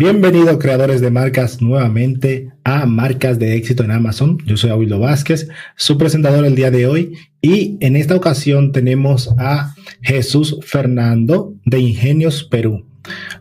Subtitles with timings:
[0.00, 4.38] Bienvenidos creadores de marcas nuevamente a Marcas de éxito en Amazon.
[4.46, 9.34] Yo soy Abuelo Vázquez, su presentador el día de hoy y en esta ocasión tenemos
[9.38, 12.86] a Jesús Fernando de Ingenios Perú.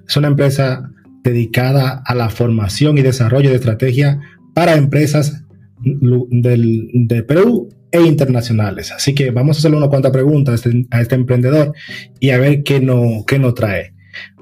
[0.08, 0.90] Es una empresa
[1.22, 4.20] dedicada a la formación y desarrollo de estrategia
[4.56, 5.44] para empresas
[5.80, 8.92] de Perú e internacionales.
[8.92, 11.74] Así que vamos a hacerle una cuantas preguntas a este, este emprendedor
[12.20, 13.94] y a ver qué, no, qué nos trae.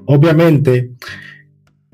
[0.06, 0.92] Obviamente,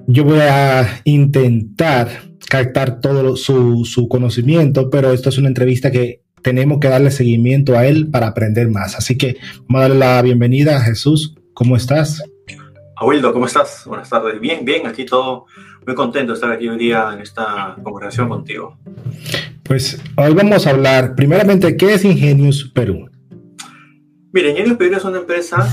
[0.07, 2.09] yo voy a intentar
[2.49, 7.87] captar todo su, conocimiento, pero esto es una entrevista que tenemos que darle seguimiento a
[7.87, 8.97] él para aprender más.
[8.97, 9.37] Así que
[9.69, 11.35] vamos a darle la bienvenida a Jesús.
[11.55, 12.23] ¿Cómo estás?
[12.97, 13.85] Abuelo, ¿cómo estás?
[13.87, 14.41] Buenas tardes.
[14.41, 15.47] Bien, bien, aquí todo
[15.87, 18.77] muy contento de estar aquí hoy día en esta conversación contigo.
[19.63, 23.09] Pues hoy vamos a hablar, primeramente, ¿qué es Ingenius Perú?
[24.33, 25.67] Mira, Ingenius Perú es una empresa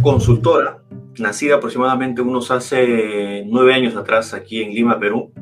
[0.00, 0.82] consultora
[1.18, 5.32] nacida aproximadamente unos hace nueve años atrás aquí en Lima, Perú,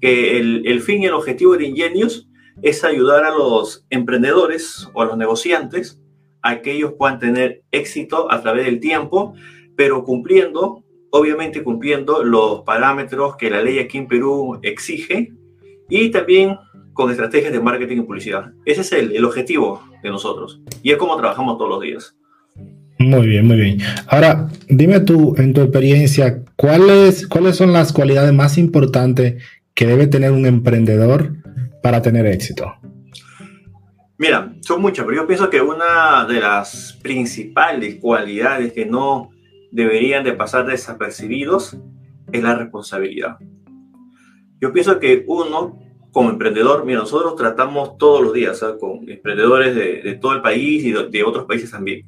[0.00, 2.28] que el, fin y el objetivo de Ingenios
[2.62, 6.00] es ayudar a los emprendedores o a los negociantes
[6.42, 9.34] a que ellos puedan tener éxito a través del tiempo,
[9.76, 15.32] pero cumpliendo, obviamente cumpliendo los parámetros que la ley aquí en Perú exige
[15.88, 16.56] y también
[16.92, 18.52] con estrategias de marketing y publicidad.
[18.64, 22.17] Ese es el, el objetivo de nosotros y es como trabajamos todos los días.
[22.98, 23.78] Muy bien, muy bien.
[24.08, 29.42] Ahora, dime tú, en tu experiencia, ¿cuáles, ¿cuáles son las cualidades más importantes
[29.74, 31.34] que debe tener un emprendedor
[31.80, 32.74] para tener éxito?
[34.18, 39.30] Mira, son muchas, pero yo pienso que una de las principales cualidades que no
[39.70, 41.78] deberían de pasar desapercibidos
[42.32, 43.36] es la responsabilidad.
[44.60, 45.78] Yo pienso que uno,
[46.10, 50.90] como emprendedor, mira, nosotros tratamos todos los días con emprendedores de, todo el país y
[50.90, 52.04] de otros países también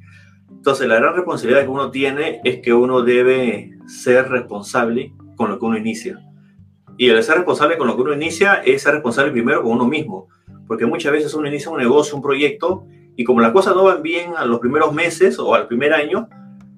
[0.61, 5.59] entonces, la gran responsabilidad que uno tiene es que uno debe ser responsable con lo
[5.59, 6.21] que uno inicia.
[6.99, 9.87] Y el ser responsable con lo que uno inicia es ser responsable primero con uno
[9.87, 10.29] mismo.
[10.67, 12.85] Porque muchas veces uno inicia un negocio, un proyecto,
[13.17, 16.29] y como las cosas no van bien a los primeros meses o al primer año,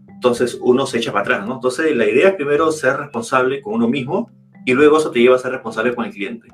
[0.08, 1.54] entonces uno se echa para atrás, ¿no?
[1.54, 4.30] Entonces, la idea es primero ser responsable con uno mismo
[4.64, 6.46] y luego eso te lleva a ser responsable con el cliente.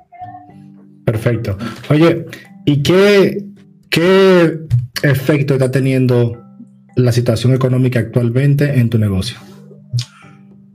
[1.05, 1.55] Perfecto.
[1.91, 2.25] Oye,
[2.65, 3.45] ¿y qué,
[3.91, 4.61] qué
[5.03, 6.48] efecto está teniendo
[6.95, 9.37] la situación económica actualmente en tu negocio?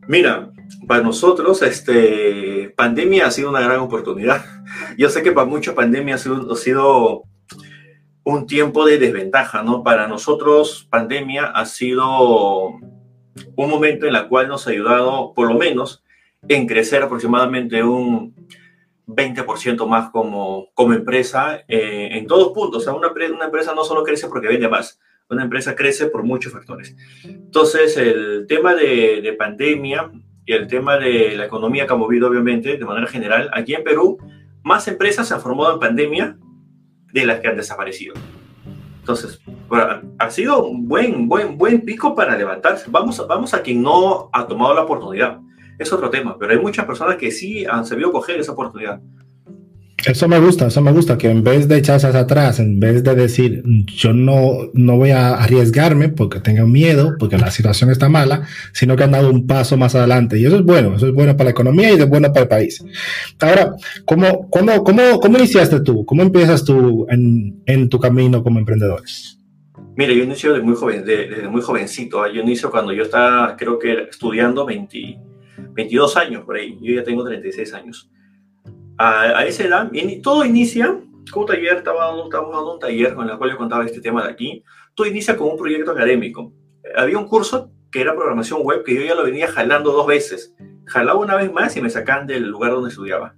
[0.07, 0.51] Mira,
[0.87, 4.45] para nosotros, este, pandemia ha sido una gran oportunidad.
[4.99, 7.25] Yo sé que para muchos pandemia ha sido,
[8.27, 9.83] un tiempo de desventaja, ¿no?
[9.83, 15.59] Para nosotros, pandemia ha sido un momento en el cual nos ha ayudado, por lo
[15.59, 16.03] menos,
[16.49, 18.35] en crecer aproximadamente un
[19.07, 22.83] 20% más como, como empresa eh, en todos puntos.
[22.83, 24.99] O sea, una empresa no solo crece porque vende más,
[25.29, 26.95] una empresa crece por muchos factores.
[27.25, 30.11] Entonces, el tema de, pandemia
[30.45, 33.85] y el tema de la economía que ha movido, obviamente, de manera general, aquí en
[33.85, 34.19] Perú,
[34.63, 36.39] más empresas se han formado en pandemia
[37.13, 38.15] de las que han desaparecido.
[38.99, 39.41] Entonces,
[40.19, 42.87] ha sido un buen, buen, buen pico para levantarse.
[42.91, 45.41] Vamos, vamos a quien no ha tomado la oportunidad.
[45.79, 49.01] Es otro tema, pero hay muchas personas que sí han sabido coger esa oportunidad.
[50.07, 53.03] Eso me gusta, eso me gusta, que en vez de echarse hacia atrás, en vez
[53.03, 58.09] de decir yo no, no voy a arriesgarme porque tengo miedo, porque la situación está
[58.09, 60.39] mala, sino que han dado un paso más adelante.
[60.39, 62.49] Y eso es bueno, eso es bueno para la economía y es bueno para el
[62.49, 62.85] país.
[63.41, 66.05] Ahora, ¿cómo, cómo, cómo, cómo iniciaste tú?
[66.05, 69.03] ¿Cómo empiezas tú en, en tu camino como emprendedor?
[69.97, 72.27] Mira, yo inicio desde muy, joven, desde muy jovencito.
[72.27, 75.19] Yo inicio cuando yo estaba, creo que estudiando 20,
[75.73, 76.77] 22 años por ahí.
[76.83, 78.11] Yo ya tengo 36 años
[78.99, 79.91] a, esa edad,
[80.23, 81.01] todo inicia,
[81.31, 84.31] como taller, estaba dando, dando un taller con el cual yo contaba este tema de
[84.31, 84.65] aquí,
[84.95, 86.53] todo inicia con un proyecto académico.
[86.97, 90.55] Había un curso que era programación web que yo ya lo venía jalando dos veces.
[90.87, 93.35] Jalaba una vez más y me sacan del lugar donde estudiaba.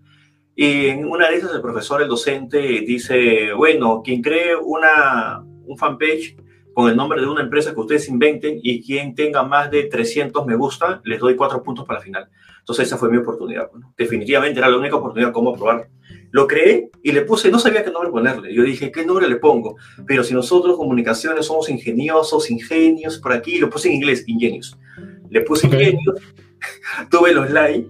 [0.54, 5.76] Y en una de esas el profesor, el docente, dice, bueno, quien cree una, un
[5.76, 6.36] fanpage
[6.76, 10.44] con el nombre de una empresa que ustedes inventen y quien tenga más de 300
[10.44, 12.28] me gusta, les doy cuatro puntos para la final.
[12.58, 13.70] Entonces esa fue mi oportunidad.
[13.96, 15.88] definitivamente era la única oportunidad como probar.
[16.32, 18.52] Lo creé y le puse, no sabía qué nombre ponerle.
[18.52, 19.76] Yo dije, ¿qué nombre le pongo?
[20.06, 24.78] Pero si nosotros comunicaciones somos ingeniosos, ingenios, por aquí, lo puse en inglés, ingenios.
[25.30, 26.20] Le puse ingenios
[27.10, 27.88] tuve los likes,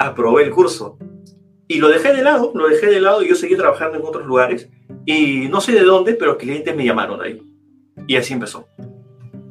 [0.00, 0.98] aprobé el curso.
[1.68, 4.26] Y lo dejé de lado, lo dejé de lado y yo seguí trabajando en otros
[4.26, 4.68] lugares.
[5.06, 7.40] Y no sé de dónde, pero clientes me llamaron ahí.
[8.06, 8.68] Y así empezó.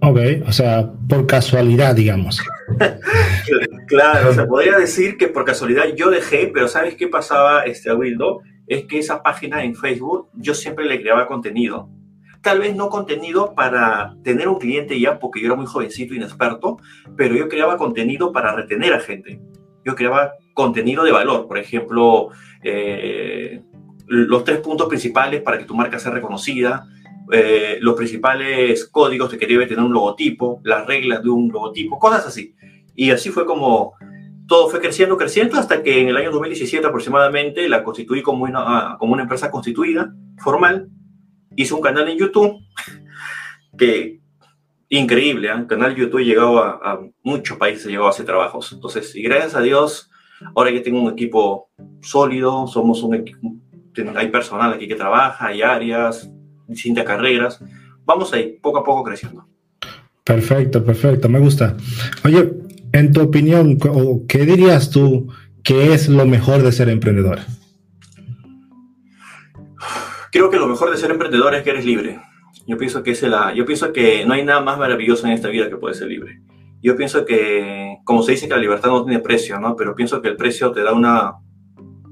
[0.01, 2.41] Ok, o sea, por casualidad, digamos.
[3.87, 8.41] claro, se podría decir que por casualidad yo dejé, pero ¿sabes qué pasaba, este, Wildo?
[8.67, 11.89] Es que esa página en Facebook yo siempre le creaba contenido.
[12.41, 16.77] Tal vez no contenido para tener un cliente ya, porque yo era muy jovencito, inexperto,
[17.15, 19.39] pero yo creaba contenido para retener a gente.
[19.85, 22.27] Yo creaba contenido de valor, por ejemplo,
[22.61, 23.61] eh,
[24.07, 26.85] los tres puntos principales para que tu marca sea reconocida,
[27.31, 31.99] eh, los principales códigos de que debe tener un logotipo, las reglas de un logotipo,
[31.99, 32.55] cosas así.
[32.95, 33.93] Y así fue como
[34.47, 38.97] todo fue creciendo, creciendo, hasta que en el año 2017 aproximadamente la constituí como una,
[38.99, 40.89] como una empresa constituida, formal.
[41.55, 42.57] Hice un canal en YouTube
[43.77, 44.19] que
[44.89, 45.65] increíble, ¿eh?
[45.67, 48.71] canal YouTube llegado a, a muchos países, llegó a hacer trabajos.
[48.73, 50.11] Entonces, y gracias a Dios,
[50.55, 51.69] ahora ya tengo un equipo
[52.01, 53.55] sólido, somos un equipo,
[54.15, 56.29] hay personal aquí que trabaja, hay áreas,
[56.73, 57.59] distintas carreras.
[58.05, 59.47] Vamos ahí, poco a poco creciendo.
[60.23, 61.75] Perfecto, perfecto, me gusta.
[62.23, 62.53] Oye,
[62.93, 63.77] en tu opinión,
[64.27, 65.27] ¿qué dirías tú
[65.63, 67.39] que es lo mejor de ser emprendedor?
[70.31, 72.19] Creo que lo mejor de ser emprendedor es que eres libre.
[72.65, 75.49] Yo pienso que es la, yo pienso que no hay nada más maravilloso en esta
[75.49, 76.41] vida que puede ser libre.
[76.81, 79.75] Yo pienso que, como se dice que la libertad no tiene precio, ¿no?
[79.75, 81.33] Pero pienso que el precio te da una,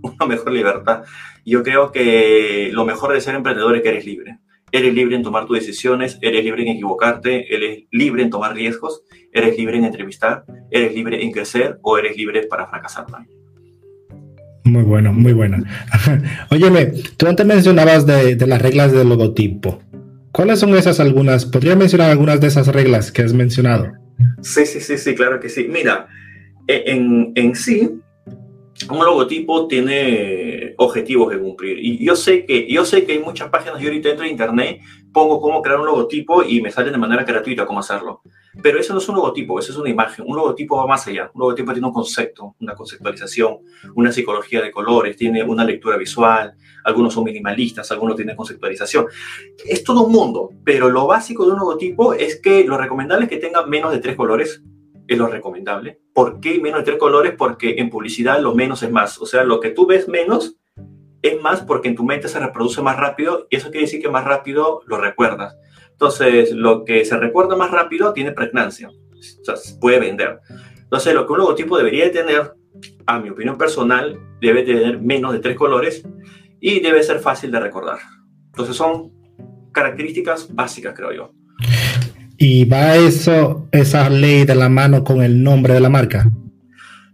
[0.01, 1.03] una mejor libertad.
[1.45, 4.39] Yo creo que lo mejor de ser emprendedor es que eres libre.
[4.71, 9.03] Eres libre en tomar tus decisiones, eres libre en equivocarte, eres libre en tomar riesgos,
[9.33, 13.05] eres libre en entrevistar, eres libre en crecer o eres libre para fracasar
[14.63, 15.57] Muy bueno, muy bueno.
[16.51, 19.81] Óyeme, tú antes mencionabas de, de, las reglas del logotipo.
[20.31, 21.45] ¿Cuáles son esas algunas?
[21.45, 23.91] ¿Podría mencionar algunas de esas reglas que has mencionado?
[24.41, 25.67] Sí, sí, sí, sí, claro que sí.
[25.69, 26.07] Mira,
[26.67, 27.89] e, en, en sí,
[28.89, 31.77] un logotipo tiene objetivos que cumplir.
[31.79, 34.81] Y yo sé que, yo sé que hay muchas páginas, yo ahorita entro a internet,
[35.11, 38.21] pongo cómo crear un logotipo y me sale de manera gratuita cómo hacerlo.
[38.61, 40.25] Pero eso no es un logotipo, eso es una imagen.
[40.27, 41.31] Un logotipo va más allá.
[41.33, 43.59] Un logotipo tiene un concepto, una conceptualización,
[43.95, 49.07] una psicología de colores, tiene una lectura visual, algunos son minimalistas, algunos tienen conceptualización.
[49.65, 53.29] Es todo un mundo, pero lo básico de un logotipo es que lo recomendable es
[53.29, 54.63] que tenga menos de tres colores,
[55.11, 55.99] es lo recomendable.
[56.13, 57.33] ¿Por qué menos de tres colores?
[57.37, 59.21] Porque en publicidad lo menos es más.
[59.21, 60.55] O sea, lo que tú ves menos
[61.21, 64.09] es más porque en tu mente se reproduce más rápido y eso quiere decir que
[64.09, 65.57] más rápido lo recuerdas.
[65.91, 70.39] Entonces, lo que se recuerda más rápido tiene pregnancia, o sea, puede vender.
[70.77, 72.53] Entonces, lo que un logotipo debería tener,
[73.05, 76.03] a mi opinión personal, debe tener menos de tres colores
[76.59, 77.99] y debe ser fácil de recordar.
[78.47, 79.11] Entonces, son
[79.73, 81.31] características básicas, creo yo.
[82.43, 86.27] ¿Y va eso, esa ley de la mano con el nombre de la marca?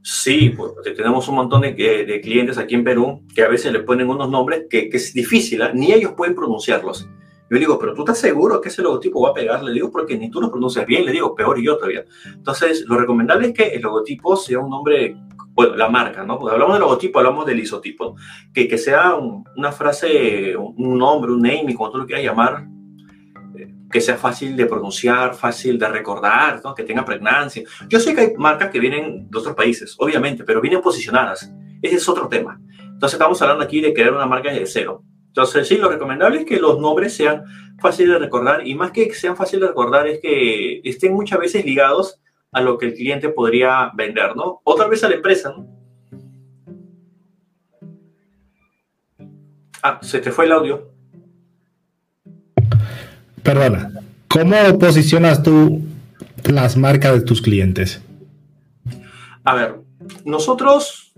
[0.01, 3.81] Sí, porque tenemos un montón de, de, clientes aquí en Perú que a veces le
[3.81, 5.71] ponen unos nombres que, que es difícil, ¿eh?
[5.73, 7.09] ni ellos pueden pronunciarlos.
[7.49, 9.61] Yo digo, pero tú estás seguro que ese logotipo va a pegar?
[9.65, 11.03] Le digo, porque ni tú lo pronuncias bien.
[11.03, 12.05] Le digo, peor yo todavía.
[12.33, 15.17] Entonces, lo recomendable es que el logotipo sea un nombre,
[15.49, 16.39] bueno, la marca, ¿no?
[16.39, 18.15] Porque hablamos de logotipo, hablamos del isotipo.
[18.53, 22.65] Que, que sea un, una frase, un nombre, un name, como tú lo quieras llamar,
[23.91, 27.63] que sea fácil de pronunciar, fácil de recordar, que tenga pregnancia.
[27.87, 31.51] Yo sé que hay marcas que vienen de otros países, obviamente, pero vienen posicionadas.
[31.81, 32.59] Ese es otro tema.
[32.79, 35.03] Entonces estamos hablando aquí de crear una marca de cero.
[35.27, 37.43] Entonces sí, lo recomendable es que los nombres sean
[37.79, 41.63] fáciles de recordar y más que sean fáciles de recordar es que estén muchas veces
[41.63, 42.19] ligados
[42.51, 44.61] a lo que el cliente podría vender, ¿no?
[44.63, 45.67] O tal vez a la empresa, ¿no?
[49.83, 50.96] Ah, se te fue el audio.
[53.47, 53.89] Perdona,
[54.27, 55.81] ¿cómo posicionas tú
[56.51, 58.01] las marcas de tus clientes?
[59.45, 59.75] A ver,
[60.25, 61.13] nosotros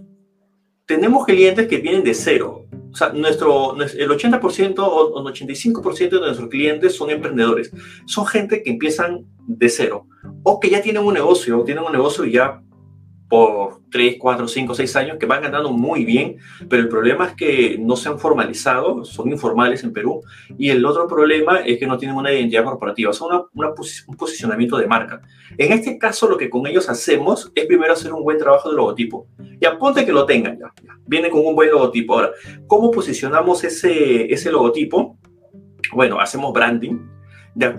[0.85, 2.67] tenemos clientes que vienen de cero.
[2.91, 7.71] O sea, nuestro, el 80% o el 85% de nuestros clientes son emprendedores.
[8.05, 10.05] Son gente que empiezan de cero
[10.43, 12.61] o que ya tienen un negocio, tienen un negocio y ya
[13.29, 17.35] por 3, 4, 5, 6 años que van ganando muy bien, pero el problema es
[17.35, 20.21] que no se han formalizado, son informales en Perú,
[20.57, 23.73] y el otro problema es que no tienen una identidad corporativa, son una,
[24.07, 25.21] un posicionamiento de marca.
[25.57, 28.75] En este caso, lo que con ellos hacemos es primero hacer un buen trabajo de
[28.75, 29.27] logotipo.
[29.59, 30.97] Y aponte que lo tengan ya, ya.
[31.05, 32.15] Viene con un buen logotipo.
[32.15, 32.31] Ahora,
[32.65, 35.17] ¿cómo posicionamos ese, ese logotipo?
[35.93, 36.97] Bueno, hacemos branding,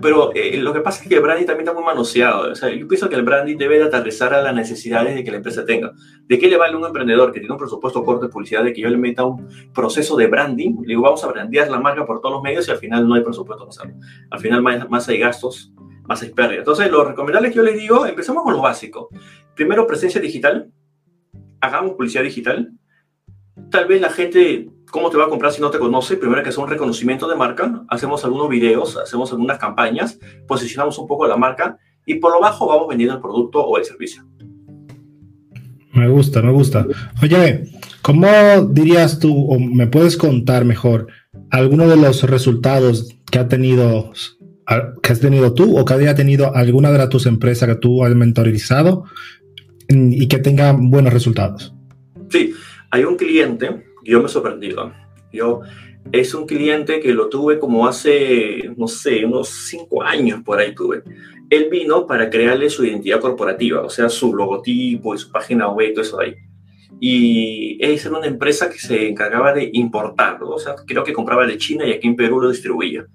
[0.01, 2.51] pero eh, lo que pasa es que el branding también está muy manoseado.
[2.51, 5.31] O sea, yo pienso que el branding debe de aterrizar a las necesidades de que
[5.31, 5.91] la empresa tenga.
[6.27, 8.81] ¿De qué le vale un emprendedor que tiene un presupuesto corto de publicidad de que
[8.81, 10.81] yo le meta un proceso de branding?
[10.81, 13.15] Le digo, vamos a brandear la marca por todos los medios y al final no
[13.15, 13.95] hay presupuesto para hacerlo.
[14.29, 15.73] Al final más, más hay gastos
[16.03, 16.59] más hay pérdida.
[16.59, 19.09] Entonces, lo recomendable que yo les digo, empecemos con lo básico.
[19.55, 20.71] Primero, presencia digital.
[21.59, 22.73] Hagamos publicidad digital.
[23.69, 26.17] Tal vez la gente, ¿cómo te va a comprar si no te conoce?
[26.17, 27.83] Primero que hacer un reconocimiento de marca.
[27.87, 32.67] Hacemos algunos videos, hacemos algunas campañas, posicionamos un poco la marca y por lo bajo
[32.67, 34.27] vamos vendiendo el producto o el servicio.
[35.93, 36.85] Me gusta, me gusta.
[37.21, 37.69] Oye,
[38.01, 38.27] ¿cómo
[38.69, 41.07] dirías tú, o me puedes contar mejor,
[41.49, 44.11] algunos de los resultados que ha tenido
[45.01, 48.15] que has tenido tú o que haya tenido alguna de tus empresas que tú has
[48.15, 49.03] mentorizado
[49.89, 51.73] y que tenga buenos resultados?
[52.29, 52.53] Sí,
[52.89, 54.91] hay un cliente, yo me he sorprendido.
[55.31, 55.61] Yo,
[56.11, 60.73] es un cliente que lo tuve como hace, no sé, unos cinco años por ahí
[60.73, 61.03] tuve.
[61.49, 65.89] Él vino para crearle su identidad corporativa, o sea, su logotipo y su página web
[65.89, 66.35] y todo eso ahí.
[66.99, 71.45] Y esa era una empresa que se encargaba de importarlo, o sea, creo que compraba
[71.45, 73.05] de China y aquí en Perú lo distribuía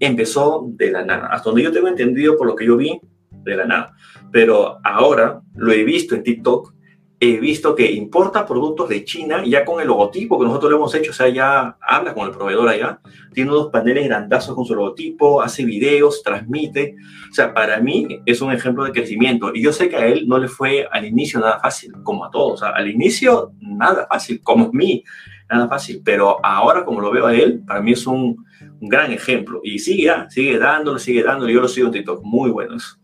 [0.00, 1.28] empezó de la nada.
[1.28, 3.94] Hasta donde yo tengo entendido por lo que yo vi, de la nada.
[4.32, 6.74] Pero ahora lo he visto en TikTok,
[7.20, 10.94] he visto que importa productos de China ya con el logotipo que nosotros le hemos
[10.94, 13.00] hecho, o sea, ya habla con el proveedor allá,
[13.32, 16.96] tiene unos paneles grandazos con su logotipo, hace videos, transmite.
[17.30, 19.50] O sea, para mí es un ejemplo de crecimiento.
[19.54, 22.30] Y yo sé que a él no le fue al inicio nada fácil, como a
[22.30, 22.52] todos.
[22.54, 25.02] O sea, al inicio nada fácil, como a mí,
[25.50, 26.00] nada fácil.
[26.04, 28.44] Pero ahora, como lo veo a él, para mí es un,
[28.80, 29.60] gran ejemplo.
[29.64, 31.50] Y sigue, ah, sigue dándolo, sigue dándolo.
[31.50, 33.00] Yo lo sigo en TikTok, muy buenos.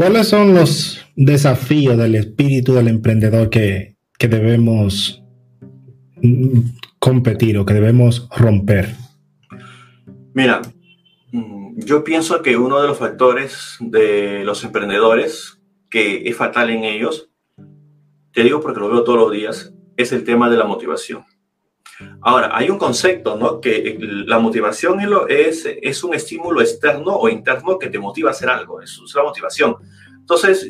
[0.00, 5.22] ¿Cuáles son los desafíos del espíritu del emprendedor que, que debemos
[6.98, 8.94] competir o que debemos romper?
[10.32, 10.62] Mira,
[11.32, 16.84] mm, yo pienso que uno de los factores de los emprendedores que es fatal en
[16.84, 17.30] ellos,
[18.32, 21.26] te digo porque lo veo todos los días, es el tema de la motivación.
[22.22, 23.60] Ahora, hay un concepto, ¿no?
[23.60, 24.98] Que la motivación
[25.28, 29.22] es, es un estímulo externo o interno que te motiva a hacer algo, es la
[29.22, 29.76] motivación.
[30.18, 30.68] Entonces,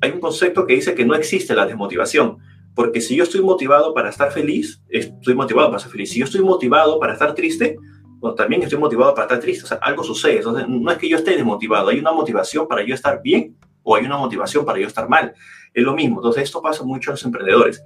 [0.00, 2.38] hay un concepto que dice que no existe la desmotivación,
[2.74, 6.10] porque si yo estoy motivado para estar feliz, estoy motivado para ser feliz.
[6.10, 7.76] Si yo estoy motivado para estar triste,
[8.18, 9.64] bueno, también estoy motivado para estar triste.
[9.64, 10.36] O sea, algo sucede.
[10.36, 13.96] Entonces, no es que yo esté desmotivado, hay una motivación para yo estar bien o
[13.96, 15.34] hay una motivación para yo estar mal.
[15.74, 16.20] Es lo mismo.
[16.20, 17.84] Entonces, esto pasa mucho a los emprendedores.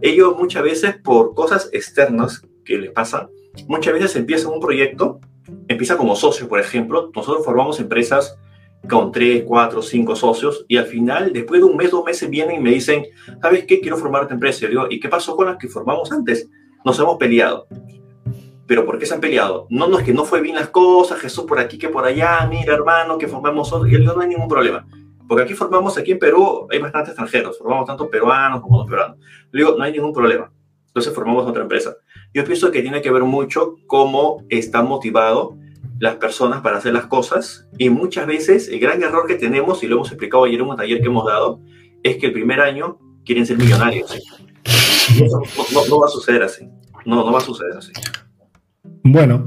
[0.00, 3.28] Ellos muchas veces, por cosas externas que les pasan,
[3.68, 5.20] muchas veces empiezan un proyecto,
[5.68, 7.10] empieza como socio, por ejemplo.
[7.14, 8.38] Nosotros formamos empresas
[8.88, 12.56] con tres, cuatro, cinco socios y al final, después de un mes, dos meses, vienen
[12.56, 13.06] y me dicen,
[13.40, 13.80] ¿sabes qué?
[13.80, 14.66] Quiero formar esta empresa.
[14.66, 16.48] Y digo, ¿y qué pasó con las que formamos antes?
[16.84, 17.66] Nos hemos peleado.
[18.66, 19.66] ¿Pero por qué se han peleado?
[19.70, 22.74] No, es que no fue bien las cosas, Jesús por aquí que por allá, mira
[22.74, 23.86] hermano, que formamos otro.
[23.86, 24.86] Y no hay ningún problema.
[25.28, 29.18] Porque aquí formamos, aquí en Perú hay bastantes extranjeros, formamos tanto peruanos como no peruanos.
[29.50, 30.50] Le digo, no hay ningún problema.
[30.92, 31.96] Entonces formamos otra empresa.
[32.34, 35.56] Yo pienso que tiene que ver mucho cómo está motivado
[35.98, 39.86] las personas para hacer las cosas y muchas veces el gran error que tenemos, y
[39.86, 41.60] lo hemos explicado ayer en un taller que hemos dado,
[42.02, 44.14] es que el primer año quieren ser millonarios.
[45.72, 46.68] no, no, va a suceder así.
[47.06, 47.92] No, no va a suceder así.
[49.02, 49.46] Bueno,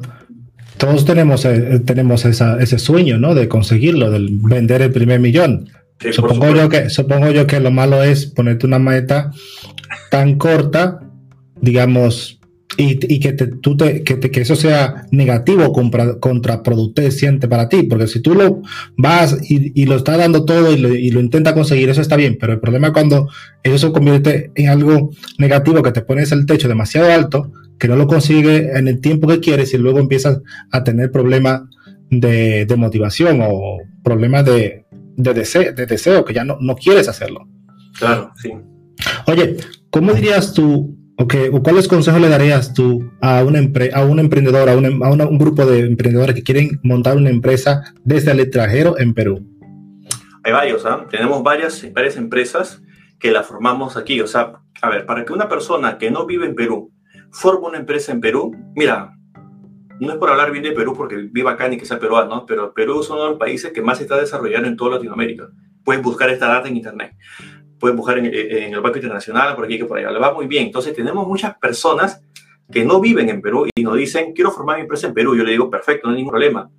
[0.77, 3.35] todos tenemos, eh, tenemos ese sueño, ¿no?
[3.35, 5.69] De conseguirlo, de vender el primer millón.
[6.11, 9.31] supongo, yo que, supongo yo que lo malo es ponerte una meta
[10.09, 11.04] tan corta,
[11.65, 12.39] digamos,
[12.77, 18.35] y, que, tú te, que, eso sea negativo, contra, contraproducente para ti, porque si tú
[18.35, 18.61] lo
[18.97, 22.37] vas y, lo estás dando todo y lo, y lo intentas conseguir, eso está bien,
[22.39, 23.29] pero el problema es cuando
[23.63, 27.95] eso se convierte en algo negativo, que te pones el techo demasiado alto, que no
[27.95, 30.41] lo consigue en el tiempo que quieres y luego empiezas
[30.71, 31.61] a tener problemas
[32.09, 37.47] de, motivación o problemas de, de, deseo, de deseo, que ya no, no quieres hacerlo.
[37.97, 38.51] Claro, sí.
[39.27, 39.57] Oye,
[39.89, 43.59] ¿cómo dirías tú, okay, cuáles consejos le darías tú a, una
[43.93, 47.83] a un emprendedor, a, un, a un grupo de emprendedores que quieren montar una empresa
[48.03, 49.45] desde el extranjero en Perú?
[50.43, 51.07] Hay varios, ¿ah?
[51.09, 52.81] tenemos varias, varias empresas
[53.19, 54.21] que la formamos aquí.
[54.21, 56.91] O sea, a ver, para que una persona que no vive en Perú
[57.31, 59.15] forma una empresa en Perú, mira,
[59.99, 62.73] no es por hablar bien de Perú porque viva acá ni que sea peruano, pero
[62.73, 65.49] Perú es uno de los países que más se está desarrollando en toda Latinoamérica.
[65.83, 67.13] Pueden buscar esta data en Internet.
[67.79, 70.11] Pueden buscar en, el Banco Internacional, por aquí que por allá.
[70.11, 70.67] Le va muy bien.
[70.67, 72.21] Entonces, tenemos muchas personas
[72.71, 75.35] que no viven en Perú y nos dicen, quiero formar mi empresa en Perú.
[75.35, 76.69] Yo le digo, perfecto, no hay ningún problema.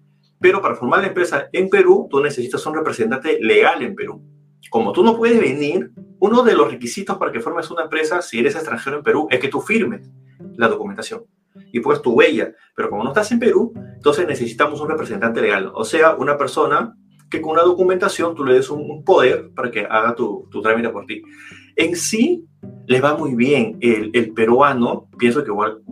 [0.40, 4.22] Pero para formar la empresa en Perú, tú necesitas un representante legal en Perú.
[4.70, 8.40] Como tú no puedes venir, uno de los requisitos para que formes una empresa, si
[8.40, 10.10] eres extranjero en Perú, es que tú firmes
[10.56, 11.24] la documentación
[11.72, 12.52] y pues tu huella.
[12.74, 16.96] Pero como no estás en Perú, entonces necesitamos un representante legal, o sea, una persona
[17.36, 20.88] que con una documentación tú le des un, poder para que haga tu, tu, trámite
[20.88, 21.22] por ti.
[21.76, 22.44] En sí,
[22.86, 23.76] le va muy bien.
[23.80, 25.82] El, el, peruano, pienso que igual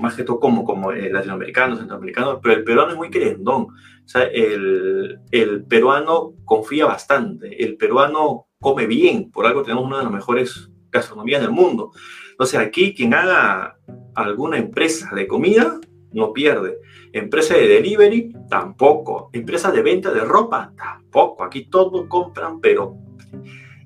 [0.00, 3.62] más que todo como, como el latinoamericano, centroamericano, pero el peruano es muy querendón.
[3.62, 9.98] O sea, el, el peruano confía bastante, el peruano come bien, por algo tenemos una
[9.98, 11.92] de las mejores gastronomías del mundo.
[12.30, 13.76] Entonces aquí quien haga
[14.14, 15.78] alguna empresa de comida
[16.14, 16.78] no pierde.
[17.12, 19.30] Empresa de delivery, tampoco.
[19.32, 21.44] Empresa de venta de ropa, tampoco.
[21.44, 22.96] Aquí todos compran, pero...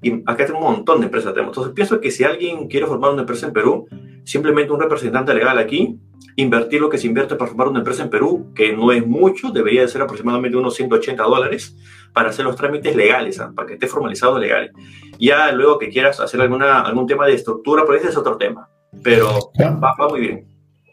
[0.01, 1.35] Y acá tenemos un montón de empresas.
[1.37, 3.89] Entonces pienso que si alguien quiere formar una empresa en Perú,
[4.25, 5.99] simplemente un representante legal aquí,
[6.37, 9.51] invertir lo que se invierte para formar una empresa en Perú, que no es mucho,
[9.51, 11.77] debería de ser aproximadamente unos 180 dólares
[12.13, 13.53] para hacer los trámites legales, ¿ah?
[13.55, 14.71] para que esté formalizado legal.
[15.19, 18.69] Ya luego que quieras hacer alguna, algún tema de estructura, pero ese es otro tema.
[19.03, 20.48] Pero va, va muy bien.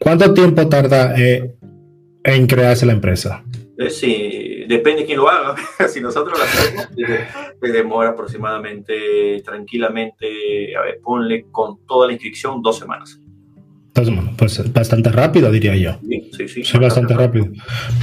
[0.06, 1.56] ¿Cuánto tiempo tarda eh,
[2.22, 3.42] en crearse la empresa?
[3.76, 5.56] Eh, sí, depende de quién lo haga.
[5.88, 6.88] si nosotros lo hacemos,
[7.60, 13.20] te demora aproximadamente, tranquilamente, a ver, ponle con toda la inscripción dos semanas.
[13.94, 15.98] Dos semanas, pues bastante rápido, diría yo.
[16.08, 16.64] Sí, sí, sí.
[16.64, 17.46] Sí, bastante rápido.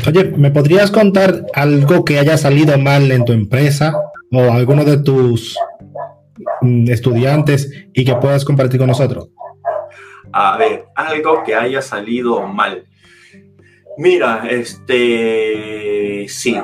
[0.05, 3.95] Oye, ¿me podrías contar algo que haya salido mal en tu empresa
[4.29, 5.55] o alguno de tus
[6.59, 9.29] mm, estudiantes y que puedas compartir con nosotros?
[10.33, 12.85] A ver, algo que haya salido mal.
[13.97, 16.55] Mira, este, sí,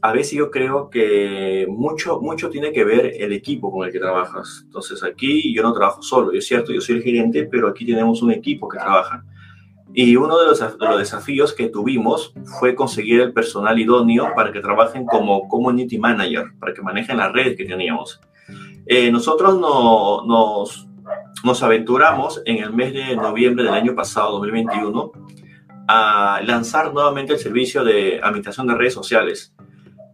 [0.00, 3.98] a veces yo creo que mucho, mucho tiene que ver el equipo con el que
[3.98, 4.62] trabajas.
[4.64, 8.22] Entonces aquí yo no trabajo solo, es cierto, yo soy el gerente, pero aquí tenemos
[8.22, 9.22] un equipo que trabaja.
[9.92, 14.52] Y uno de los, de los, desafíos que tuvimos fue conseguir el personal idóneo para
[14.52, 18.20] que trabajen como community manager, para que manejen las redes que teníamos.
[18.86, 20.87] Eh, nosotros no, nos,
[21.44, 25.12] nos aventuramos en el mes de noviembre del año pasado, 2021,
[25.88, 29.54] a lanzar nuevamente el servicio de administración de redes sociales.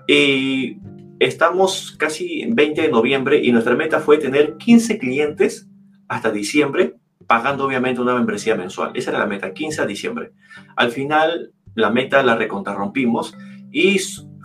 [0.06, 0.78] Y
[1.18, 5.68] estamos casi 20 de noviembre y nuestra meta fue tener 15 clientes
[6.08, 6.96] hasta diciembre,
[7.26, 8.92] pagando obviamente una membresía mensual.
[8.94, 10.32] Esa era la meta, 15 a diciembre.
[10.76, 13.36] Al final, la meta la recontrarrompimos
[13.72, 13.98] y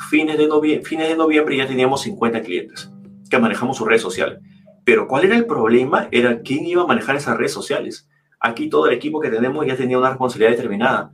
[0.10, 2.92] fines de, fines de noviembre ya teníamos 50 clientes
[3.30, 4.40] que manejamos sus redes sociales.
[4.90, 6.08] Pero ¿cuál era el problema?
[6.10, 8.10] Era quién iba a manejar esas redes sociales.
[8.40, 11.12] Aquí todo el equipo que tenemos ya tenía una responsabilidad determinada.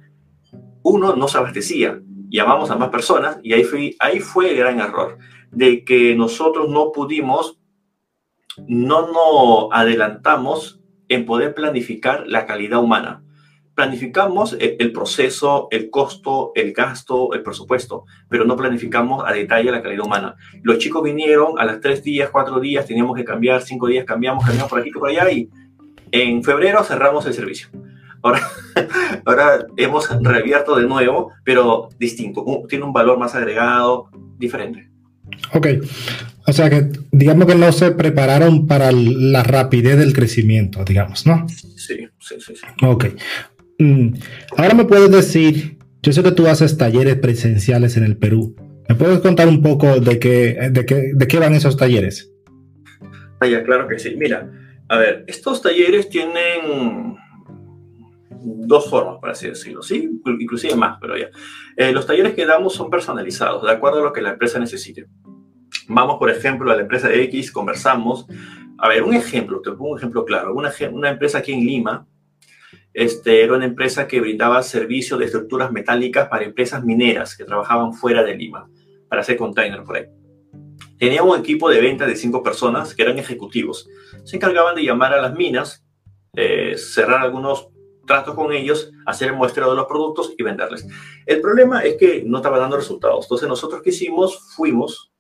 [0.82, 4.80] Uno no se abastecía, llamamos a más personas y ahí fue, ahí fue el gran
[4.80, 5.17] error,
[5.52, 7.60] de que nosotros no pudimos,
[8.65, 13.25] no nos adelantamos en poder planificar la calidad humana.
[13.76, 19.72] Planificamos el, el, proceso, el costo, el gasto, el presupuesto, pero no planificamos a detalle
[19.72, 20.36] la calidad humana.
[20.64, 24.46] Los chicos vinieron a las tres días, cuatro días, teníamos que cambiar, cinco días cambiamos,
[24.46, 25.50] cambiamos por aquí, por allá y
[26.12, 27.68] en febrero cerramos el servicio.
[28.22, 28.42] Ahora,
[29.26, 34.90] ahora hemos reabierto de nuevo, pero distinto, tiene un valor más agregado, diferente.
[35.54, 35.68] Ok,
[36.48, 41.48] o sea que digamos que no se prepararon para la rapidez del crecimiento, digamos, ¿no?
[41.50, 42.56] Sí, sí, sí.
[42.56, 42.66] sí.
[42.84, 43.06] Ok.
[43.80, 44.14] Mm,
[44.58, 48.56] ahora me puedes decir, yo sé que tú haces talleres presenciales en el Perú.
[48.88, 52.32] ¿Me puedes contar un poco de qué, de qué, de qué van esos talleres?
[53.40, 54.16] Ah, ya, claro que sí.
[54.16, 54.50] Mira,
[54.88, 57.18] a ver, estos talleres tienen
[58.46, 60.10] dos formas, por así decirlo, ¿sí?
[60.40, 61.30] Inclusive más, pero ya.
[61.76, 65.08] Eh, los talleres que damos son personalizados, de acuerdo a lo que la empresa necesite.
[65.88, 68.28] Vamos, por ejemplo, a la empresa X, conversamos.
[68.78, 70.54] A ver, un ejemplo, te pongo un ejemplo claro.
[70.54, 72.08] Una, una empresa aquí en Lima,
[72.95, 77.93] este, era una empresa que brindaba servicio de estructuras metálicas para empresas mineras que trabajaban
[77.93, 78.69] fuera de Lima,
[79.10, 80.05] para hacer container por ahí.
[80.97, 83.89] Teníamos un equipo de venta de cinco personas que eran ejecutivos.
[84.23, 85.86] Se encargaban de llamar a las minas,
[86.38, 87.67] eh, cerrar algunos
[88.08, 90.88] tratos con ellos, hacer el muestreo de los productos y venderles.
[91.25, 93.25] El problema es que no estaba dando resultados.
[93.25, 95.12] Entonces nosotros que hicimos, fuimos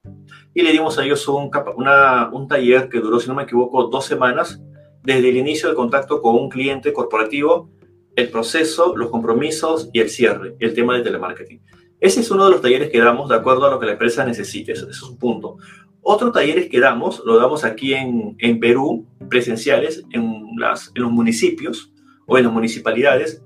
[0.53, 3.87] y le dimos a ellos un, una, un taller que duró, si no me equivoco,
[3.87, 4.61] dos semanas,
[5.05, 7.69] desde el inicio del contacto con un cliente corporativo,
[8.15, 11.61] el proceso, los compromisos y el cierre, el tema de telemarketing.
[11.99, 14.25] Ese es uno de los talleres que damos de acuerdo a lo que la empresa
[14.25, 15.57] necesite, ese es un punto.
[16.01, 21.11] Otros talleres que damos, lo damos aquí en, en Perú, presenciales, en, las, en los
[21.11, 21.91] municipios,
[22.25, 23.43] o en las municipalidades,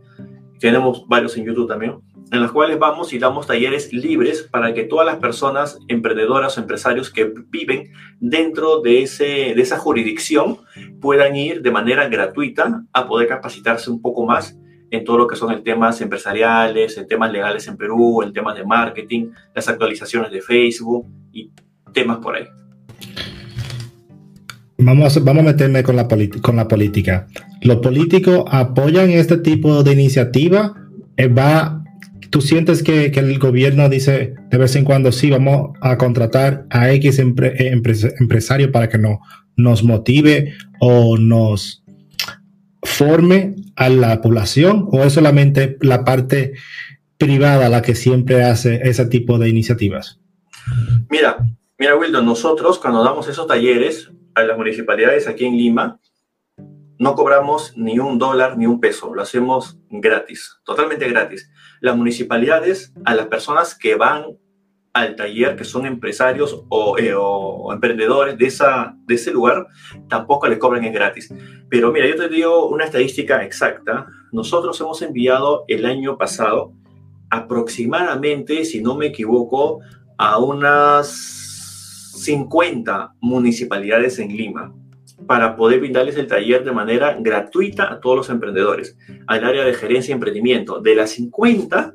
[0.59, 1.99] tenemos varios en YouTube también,
[2.31, 6.61] en los cuales vamos y damos talleres libres para que todas las personas emprendedoras o
[6.61, 10.57] empresarios que viven dentro de, ese, de esa jurisdicción
[11.01, 14.57] puedan ir de manera gratuita a poder capacitarse un poco más
[14.91, 18.55] en todo lo que son el temas empresariales, en temas legales en Perú, en temas
[18.55, 21.51] de marketing, las actualizaciones de Facebook y
[21.93, 22.45] temas por ahí.
[24.77, 26.07] Vamos, vamos a meterme con la,
[26.41, 27.27] con la política.
[27.61, 30.73] ¿Los políticos apoyan este tipo de iniciativa?
[31.17, 31.78] Eh, ¿Va,
[32.29, 36.65] ¿Tú sientes que, que, el gobierno dice de vez en cuando, sí, vamos a contratar
[36.69, 39.19] a X empre, empresario para que no,
[39.55, 41.83] nos motive o nos,
[42.83, 46.53] forme a la población o es solamente la parte
[47.17, 50.19] privada la que siempre hace ese tipo de iniciativas?
[51.09, 51.37] Mira,
[51.77, 55.99] mira, Wilton, nosotros cuando damos esos talleres a las municipalidades aquí en Lima,
[56.99, 61.49] no cobramos ni un dólar ni un peso, lo hacemos gratis, totalmente gratis.
[61.79, 64.25] Las municipalidades, a las personas que van
[64.91, 67.15] al taller, que son empresarios o, eh,
[67.73, 69.65] emprendedores de, ese lugar,
[70.09, 71.33] tampoco le cobran es gratis.
[71.69, 74.05] Pero mira, yo te digo una estadística exacta.
[74.33, 76.73] Nosotros hemos enviado el año pasado
[77.29, 79.79] aproximadamente, si no me equivoco,
[80.17, 81.07] a unas
[82.17, 84.73] 50 municipalidades en Lima
[85.27, 89.73] para poder brindarles el taller de manera gratuita a todos los emprendedores, al área de
[89.73, 90.79] gerencia y emprendimiento.
[90.79, 91.93] De las 50,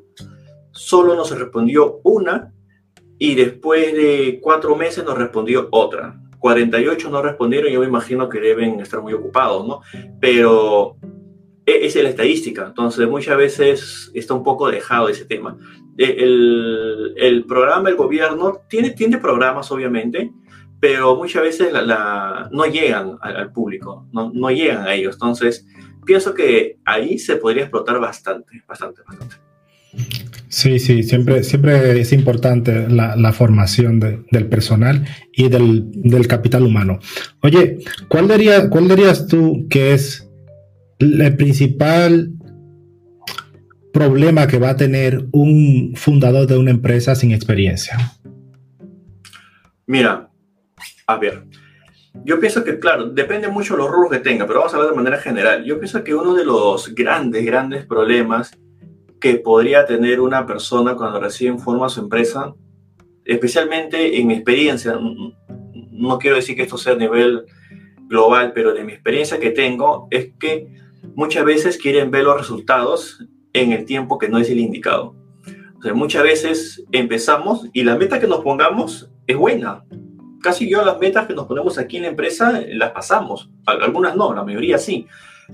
[0.71, 2.51] solo nos respondió una
[3.17, 6.19] y después de cuatro meses nos respondió otra.
[6.39, 9.81] 48 no respondieron, yo me imagino que deben estar muy ocupados, ¿no?
[10.19, 10.97] Pero
[11.65, 15.57] e, es la estadística, entonces muchas veces está un poco dejado ese tema.
[15.97, 20.31] E, el, el programa, el gobierno, tiene, tiene programas, obviamente,
[20.79, 25.15] pero muchas veces la, no llegan al, público, no, no, llegan a ellos.
[25.15, 25.65] Entonces,
[26.05, 29.35] pienso que ahí se podría explotar bastante, bastante, bastante.
[30.47, 36.63] Sí, sí, siempre, siempre es importante la, la formación del personal y del, del, capital
[36.63, 36.99] humano.
[37.41, 40.29] Oye, ¿cuál, diría, ¿cuál dirías tú que es
[40.99, 42.31] el principal
[43.91, 47.97] problema que va a tener un fundador de una empresa sin experiencia?
[49.87, 50.29] Mira,
[51.07, 51.45] a ver,
[52.23, 54.91] yo pienso que, claro, depende mucho de los rubros que tenga, pero vamos a hablar
[54.91, 55.63] de manera general.
[55.65, 58.51] Yo pienso que uno de los grandes, grandes problemas
[59.19, 62.53] que podría tener una persona cuando recién forma su empresa,
[63.25, 64.97] especialmente en mi experiencia,
[65.91, 67.45] no quiero decir que esto sea a nivel
[68.07, 70.67] global, pero de mi experiencia que tengo, es que
[71.15, 75.15] muchas veces quieren ver los resultados en el tiempo que no es el indicado.
[75.77, 79.83] O sea, muchas veces empezamos y la meta que nos pongamos es buena,
[80.45, 83.49] casi yo las metas que nos ponemos aquí en la empresa las pasamos.
[83.65, 85.07] Algunas no, la mayoría sí.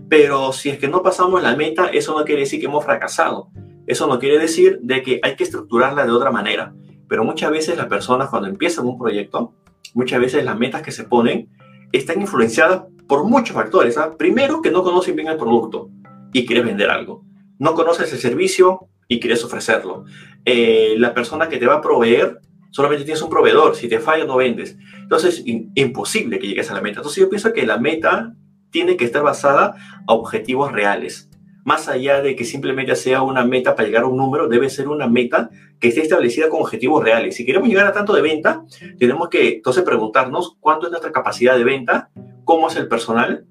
[0.09, 3.47] Pero si es que no pasamos la meta, eso no quiere decir que hemos fracasado.
[3.87, 6.73] Eso no quiere decir de que hay que estructurarla de otra manera.
[7.07, 9.53] Pero muchas veces las personas cuando empiezan un proyecto,
[9.93, 11.47] muchas veces las metas que se ponen
[11.93, 13.97] están influenciadas por muchos factores.
[13.97, 14.11] ¿ah?
[14.17, 15.89] Primero, que no conocen bien el producto
[16.33, 17.23] y quieres vender algo.
[17.59, 20.03] No conoces el servicio y quieres ofrecerlo.
[20.43, 24.25] Eh, la persona que te va a proveer solamente tienes un proveedor, si te falla
[24.25, 24.77] no vendes.
[24.97, 26.99] Entonces, es imposible que llegues a la meta.
[26.99, 28.33] Entonces, yo pienso que la meta
[28.71, 29.75] tiene que estar basada
[30.07, 31.29] a objetivos reales.
[31.63, 34.87] Más allá de que simplemente sea una meta para llegar a un número, debe ser
[34.87, 37.35] una meta que esté establecida con objetivos reales.
[37.35, 38.63] Si queremos llegar a tanto de venta,
[38.97, 42.09] tenemos que entonces preguntarnos cuánto es nuestra capacidad de venta,
[42.45, 43.45] cómo es el personal,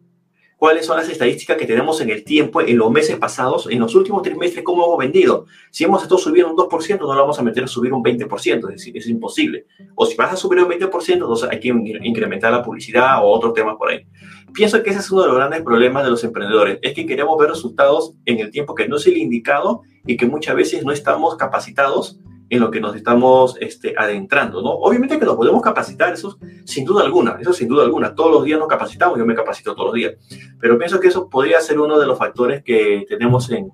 [0.61, 3.95] cuáles son las estadísticas que tenemos en el tiempo, en los meses pasados, en los
[3.95, 5.47] últimos trimestres, cómo hemos vendido.
[5.71, 8.69] Si hemos estado subiendo un 2%, no lo vamos a meter a subir un 20%,
[8.69, 9.65] es decir, es imposible.
[9.95, 13.55] O si vas a subir un 20%, entonces hay que incrementar la publicidad o otros
[13.55, 14.05] temas por ahí.
[14.53, 17.39] Pienso que ese es uno de los grandes problemas de los emprendedores, es que queremos
[17.39, 20.93] ver resultados en el tiempo que no es el indicado y que muchas veces no
[20.93, 24.71] estamos capacitados en lo que nos estamos este, adentrando, ¿no?
[24.71, 28.15] Obviamente que nos podemos capacitar, eso sin duda alguna, eso sin duda alguna.
[28.15, 30.15] Todos los días nos capacitamos, yo me capacito todos los días.
[30.59, 33.71] Pero pienso que eso podría ser uno de los factores que tenemos en,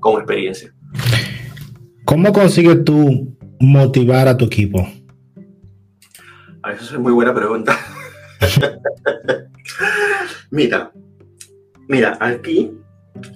[0.00, 0.74] como experiencia.
[2.04, 4.86] ¿Cómo consigues tú motivar a tu equipo?
[6.62, 7.78] A eso es muy buena pregunta.
[10.50, 10.90] mira,
[11.86, 12.72] mira, aquí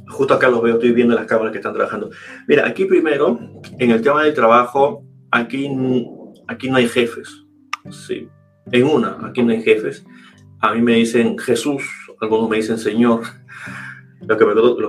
[0.08, 2.10] justo acá los veo, estoy viendo las cámaras que están trabajando.
[2.46, 3.38] Mira, aquí primero,
[3.78, 5.68] en el tema del trabajo, aquí,
[6.46, 7.44] aquí no hay jefes.
[7.90, 8.28] Sí,
[8.72, 10.04] en una, aquí no hay jefes.
[10.60, 11.82] A mí me dicen Jesús,
[12.20, 13.22] algunos me dicen Señor.
[14.26, 14.38] Los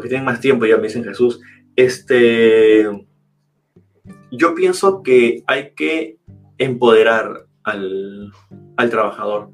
[0.01, 1.41] que, tienen más tiempo ya me dicen Jesús.
[1.75, 2.87] Este,
[4.31, 6.17] yo pienso que hay que
[6.57, 8.31] empoderar al,
[8.77, 9.51] al trabajador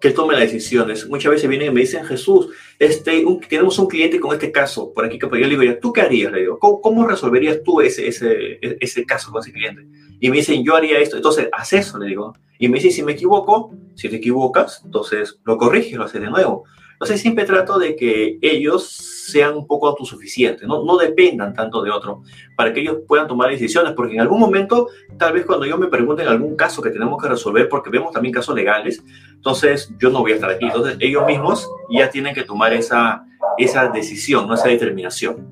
[0.00, 1.08] que tome las decisiones.
[1.08, 5.04] Muchas veces vienen y me dicen, Jesús, este, tenemos un cliente con este caso, por
[5.04, 6.32] aquí que yo le digo, ¿tú qué harías?
[6.32, 9.86] Le digo, ¿cómo, resolverías tú ese, ese, ese caso con ese cliente?
[10.20, 12.34] Y me dicen, yo haría esto, entonces, haz eso, le digo.
[12.58, 16.30] Y me dicen, si me equivoco, si te equivocas, entonces lo corriges, lo haces de
[16.30, 16.64] nuevo.
[16.98, 18.88] Entonces siempre trato de que ellos
[19.28, 20.96] sean un poco autosuficientes, ¿no?
[20.96, 22.22] dependan tanto de otro,
[22.56, 25.86] para que ellos puedan tomar decisiones, porque en algún momento, tal vez cuando yo me
[25.86, 29.00] pregunten algún caso que tenemos que resolver, porque vemos también casos legales,
[29.32, 30.64] entonces yo no voy a estar aquí.
[30.64, 33.24] Entonces ellos mismos ya tienen que tomar esa,
[33.58, 34.54] esa decisión, ¿no?
[34.54, 35.46] esa determinación.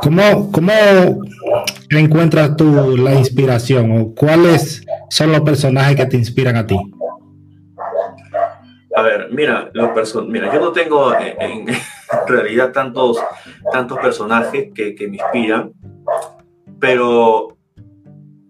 [0.00, 0.72] ¿Cómo, ¿Cómo
[1.90, 6.76] encuentras tú la inspiración o cuáles son los personajes que te inspiran a ti?
[9.32, 9.72] A ver, mira,
[10.28, 11.66] mira, yo no tengo en,
[12.26, 13.18] realidad tantos,
[13.72, 15.72] tantos personajes que, que, me inspiran,
[16.78, 17.56] pero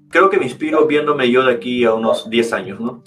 [0.08, 3.02] creo que me inspiro viéndome yo de aquí a unos 10 años, ¿no?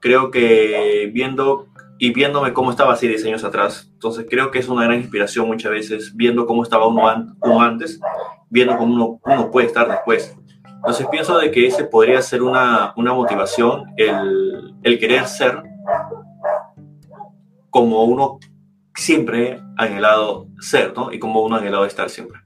[0.00, 1.66] Creo que viendo
[1.98, 5.46] y viéndome cómo estaba así 10 años atrás, entonces creo que es una gran inspiración
[5.46, 8.00] muchas veces, viendo cómo estaba uno, uno antes,
[8.48, 10.34] viendo cómo uno, uno puede estar después.
[10.64, 15.62] Entonces pienso de que ese podría ser una, una motivación, el, el querer ser
[17.70, 18.38] como uno
[18.94, 21.12] siempre ha anhelado ser, ¿no?
[21.12, 22.40] Y como uno ha anhelado estar siempre.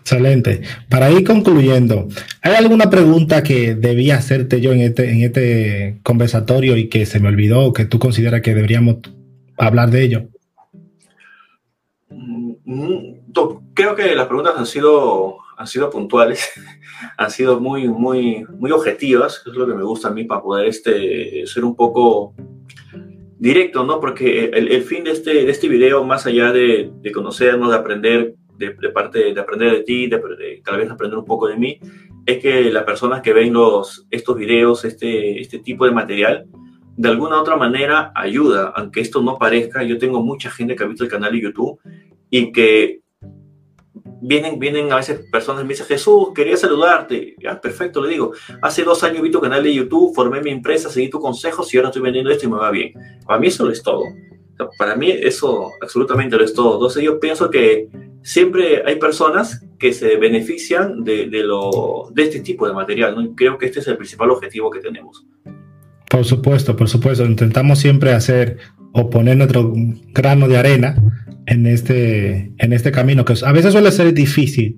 [0.00, 0.62] Excelente.
[0.88, 2.08] Para ir concluyendo,
[2.40, 7.20] ¿hay alguna pregunta que debía hacerte yo en este, en este conversatorio y que se
[7.20, 8.98] me olvidó o que tú consideras que deberíamos
[9.58, 10.28] hablar de ello?
[12.08, 13.18] Mm, mm,
[13.74, 16.52] creo que las preguntas han sido, han sido puntuales,
[17.18, 20.68] han sido muy, muy, muy objetivas, es lo que me gusta a mí para poder
[20.68, 22.34] este, ser un poco
[23.38, 24.00] directo, ¿no?
[24.00, 28.34] Porque el, fin de este, de este video, más allá de, de conocernos, de aprender,
[28.56, 31.78] de, parte de aprender de ti, de, tal vez aprender un poco de mí,
[32.26, 36.46] es que las personas que ven los, estos videos, este, este tipo de material,
[36.96, 39.84] de alguna u otra manera ayuda, aunque esto no parezca.
[39.84, 41.78] Yo tengo mucha gente que ha visto el canal de YouTube
[42.28, 43.00] y que
[44.20, 47.36] vienen, vienen a veces personas y me dicen, Jesús, quería saludarte.
[47.38, 48.32] Ya, perfecto, le digo.
[48.62, 51.76] Hace dos años vi tu canal de YouTube, formé mi empresa, seguí tus consejos y
[51.76, 52.92] ahora estoy vendiendo esto y me va bien.
[53.26, 54.04] Para mí eso lo es todo.
[54.78, 56.74] para mí eso absolutamente lo es todo.
[56.74, 57.88] Entonces yo pienso que
[58.22, 63.14] siempre hay personas que se benefician de, de lo, de este tipo de material.
[63.14, 63.34] ¿no?
[63.34, 65.24] creo que este es el principal objetivo que tenemos.
[66.08, 67.24] Por supuesto, por supuesto.
[67.24, 68.58] Intentamos siempre hacer
[68.92, 69.72] o poner nuestro
[70.14, 70.96] grano de arena
[71.46, 74.76] en este, en este camino, que a veces suele ser difícil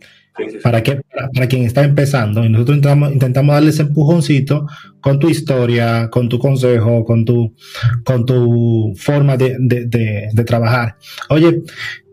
[0.62, 1.01] para, que,
[1.35, 2.45] para, quien está empezando.
[2.45, 4.66] Y nosotros intentamos, intentamos darle ese empujoncito
[5.01, 7.55] con tu historia, con tu consejo, con tu,
[8.05, 10.97] con tu forma de, de, de, trabajar.
[11.29, 11.62] Oye,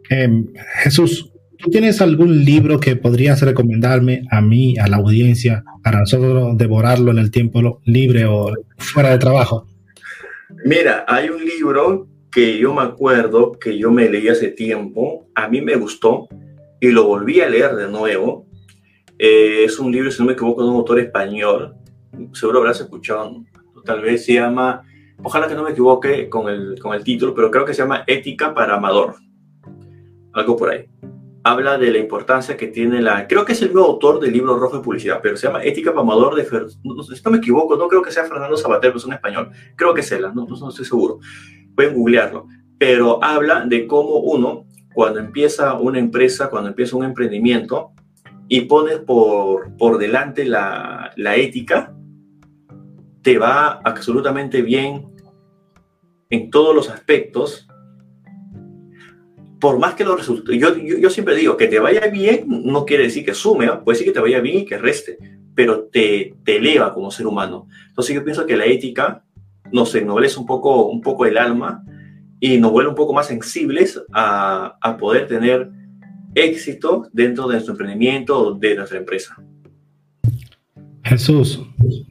[0.10, 0.48] em,
[0.84, 6.58] Jesús, ¿tú tienes algún libro que podrías recomendarme a mí, a la audiencia, para nosotros
[6.58, 9.68] devorarlo en el tiempo libre o fuera de trabajo?
[10.66, 15.48] Mira, hay un libro que yo me acuerdo que yo me leí hace tiempo, a
[15.48, 16.28] mí me gustó
[16.80, 18.46] y lo volví a leer de nuevo.
[19.18, 21.76] Eh, es un libro, si no me equivoco, de un autor español,
[22.34, 23.44] seguro habrás escuchado,
[23.86, 24.84] tal vez se llama,
[25.24, 28.04] ojalá que no me equivoque con el, con el título, pero creo que se llama
[28.06, 29.16] Ética para Amador,
[30.34, 30.86] algo por ahí.
[31.48, 34.58] Habla de la importancia que tiene la, creo que es el nuevo autor del libro
[34.58, 36.46] Rojo de Publicidad, pero se llama Ética para Amador de,
[36.84, 39.52] no, si no me equivoco, no creo que sea Fernando Sabater, pero es un español,
[39.78, 41.20] creo que es él, no, no estoy seguro.
[41.74, 47.92] Pueden googlearlo, pero habla de cómo uno, cuando empieza una empresa, cuando empieza un emprendimiento
[48.50, 51.96] y pones por, por delante la, la ética,
[53.22, 55.16] te va absolutamente bien
[56.30, 57.67] en todos los aspectos,
[59.60, 60.58] por más que lo resulte.
[60.58, 64.08] Yo, yo, siempre digo que te vaya bien no quiere decir que sume, puede decir
[64.08, 65.18] que te vaya bien y que reste,
[65.56, 67.68] pero te, te eleva como ser humano.
[67.88, 69.24] Entonces yo pienso que la ética
[69.72, 71.84] nos ennoblece un poco, un poco el alma
[72.40, 75.70] y nos vuelve un poco más sensibles a, a poder tener
[76.36, 79.36] éxito dentro de nuestro emprendimiento, de nuestra empresa.
[81.08, 81.62] Jesús,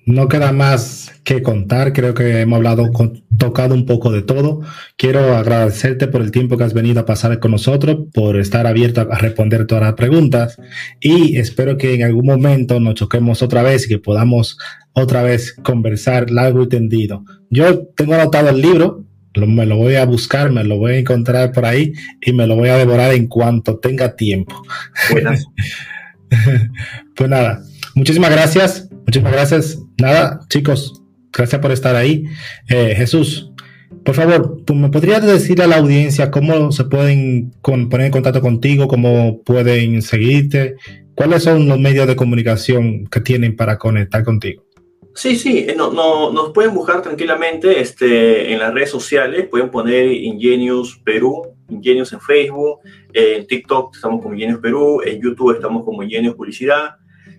[0.07, 1.93] no queda más que contar.
[1.93, 2.91] Creo que hemos hablado,
[3.39, 4.63] tocado un poco de todo.
[4.97, 9.03] Quiero agradecerte por el tiempo que has venido a pasar con nosotros, por estar abierto
[9.03, 10.57] a responder todas las preguntas
[11.01, 14.59] y espero que en algún momento nos choquemos otra vez y que podamos
[14.93, 17.25] otra vez conversar largo y tendido.
[17.51, 19.05] Yo tengo anotado el libro,
[19.35, 22.57] me lo voy a buscar, me lo voy a encontrar por ahí y me lo
[22.57, 24.63] voy a devorar en cuanto tenga tiempo.
[27.15, 27.63] pues nada,
[27.95, 29.83] muchísimas gracias, muchísimas gracias.
[30.01, 32.25] Nada, chicos, gracias por estar ahí.
[32.69, 33.51] Eh, Jesús,
[34.05, 38.89] por favor, ¿me podrías decir a la audiencia cómo se pueden poner en contacto contigo,
[38.89, 40.77] cómo pueden seguirte?
[41.15, 44.67] ¿Cuáles son los medios de comunicación que tienen para conectar contigo?
[45.15, 49.71] Sí, sí, eh, no, no, nos pueden buscar tranquilamente este, en las redes sociales, pueden
[49.71, 52.81] poner Ingenius Perú, Ingenius en Facebook,
[53.15, 56.97] en TikTok estamos como Ingenius Perú, en YouTube estamos como Ingenius Publicidad,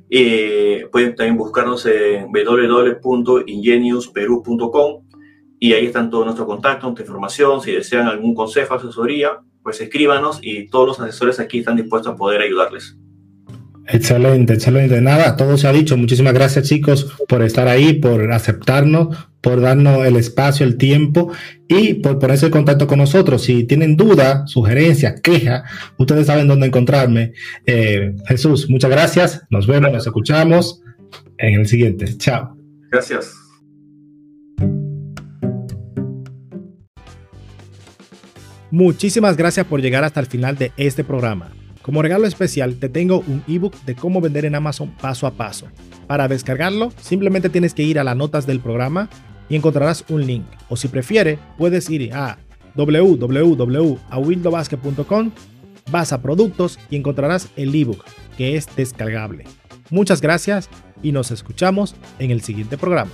[0.09, 5.03] eh, pueden también buscarnos en www.ingeniusperú.com
[5.59, 10.39] y ahí están todos nuestros contactos, nuestra información, si desean algún consejo, asesoría, pues escríbanos
[10.41, 12.97] y todos los asesores aquí están dispuestos a poder ayudarles.
[13.87, 15.01] Excelente, excelente.
[15.01, 15.95] Nada, todo se ha dicho.
[15.95, 19.15] Muchísimas gracias chicos por estar ahí, por aceptarnos,
[19.47, 21.31] por darnos el espacio, el tiempo
[21.69, 23.43] y por ponerse en contacto con nosotros.
[23.45, 25.63] Si tienen duda, sugerencia, queja,
[25.97, 27.31] ustedes saben dónde encontrarme.
[27.65, 29.43] Eh, Jesús, muchas gracias.
[29.49, 30.81] Nos vemos, nos escuchamos
[31.37, 32.17] en el siguiente.
[32.17, 32.57] Chao.
[32.91, 33.35] Gracias.
[38.69, 41.53] Muchísimas gracias por llegar hasta el final de este programa.
[41.83, 45.69] Como regalo especial te tengo un ebook de cómo vender en Amazon paso a paso.
[46.05, 49.09] Para descargarlo, simplemente tienes que ir a las notas del programa
[49.49, 50.45] y encontrarás un link.
[50.69, 52.37] O si prefiere, puedes ir a
[52.75, 55.31] www.awildobasket.com,
[55.91, 58.05] vas a productos y encontrarás el ebook
[58.37, 59.45] que es descargable.
[59.89, 60.69] Muchas gracias
[61.01, 63.11] y nos escuchamos en el siguiente programa.